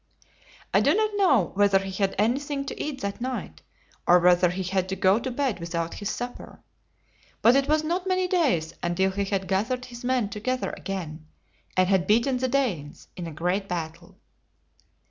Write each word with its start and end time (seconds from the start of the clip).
I 0.73 0.79
do 0.79 0.95
not 0.95 1.11
know 1.13 1.51
whether 1.53 1.77
he 1.77 1.91
had 1.91 2.15
any 2.17 2.39
thing 2.39 2.65
to 2.65 2.83
eat 2.83 3.01
that 3.01 3.21
night, 3.21 3.61
or 4.07 4.17
whether 4.17 4.49
he 4.49 4.63
had 4.63 4.89
to 4.89 4.95
go 4.95 5.19
to 5.19 5.29
bed 5.29 5.59
without 5.59 5.93
his 5.93 6.09
supper. 6.09 6.63
But 7.43 7.55
it 7.55 7.67
was 7.67 7.83
not 7.83 8.07
many 8.07 8.27
days 8.27 8.73
until 8.81 9.11
he 9.11 9.25
had 9.25 9.47
gath 9.47 9.69
ered 9.69 9.85
his 9.85 10.03
men 10.03 10.29
to 10.29 10.39
geth 10.39 10.63
er 10.63 10.73
again, 10.75 11.27
and 11.77 11.87
had 11.87 12.07
beaten 12.07 12.37
the 12.37 12.47
Danes 12.47 13.09
in 13.15 13.27
a 13.27 13.31
great 13.31 13.67
battle. 13.69 14.17